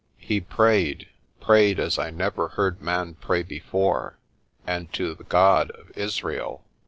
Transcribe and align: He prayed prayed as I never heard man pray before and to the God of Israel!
He 0.17 0.41
prayed 0.41 1.09
prayed 1.39 1.79
as 1.79 1.99
I 1.99 2.09
never 2.09 2.47
heard 2.47 2.81
man 2.81 3.13
pray 3.13 3.43
before 3.43 4.17
and 4.65 4.91
to 4.93 5.13
the 5.13 5.25
God 5.25 5.69
of 5.69 5.95
Israel! 5.95 6.63